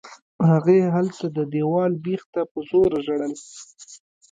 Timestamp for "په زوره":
2.51-2.99